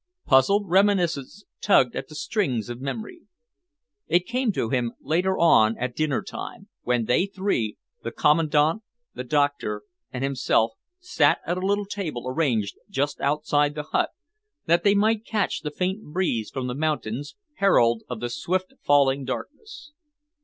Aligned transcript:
Puzzled 0.25 0.67
reminiscence 0.67 1.45
tugged 1.61 1.95
at 1.95 2.07
the 2.07 2.15
strings 2.15 2.71
of 2.71 2.81
memory. 2.81 3.21
It 4.07 4.25
came 4.25 4.51
to 4.53 4.69
him 4.71 4.93
later 4.99 5.37
on 5.37 5.77
at 5.77 5.95
dinner 5.95 6.23
time, 6.23 6.69
when 6.81 7.05
they 7.05 7.27
three, 7.27 7.77
the 8.01 8.09
Commandant, 8.09 8.81
the 9.13 9.23
doctor 9.23 9.83
and 10.11 10.23
himself, 10.23 10.71
sat 10.99 11.37
at 11.45 11.59
a 11.59 11.61
little 11.63 11.85
table 11.85 12.23
arranged 12.27 12.79
just 12.89 13.21
outside 13.21 13.75
the 13.75 13.83
hut, 13.93 14.09
that 14.65 14.83
they 14.83 14.95
might 14.95 15.23
catch 15.23 15.59
the 15.61 15.69
faint 15.69 16.01
breeze 16.03 16.49
from 16.49 16.65
the 16.65 16.73
mountains, 16.73 17.35
herald 17.57 18.01
of 18.09 18.21
the 18.21 18.29
swift 18.31 18.73
falling 18.83 19.23
darkness. 19.23 19.91